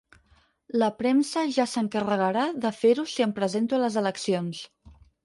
[0.83, 4.65] La premsa ja s'encarregarà de fer-ho si em presento a les eleccions.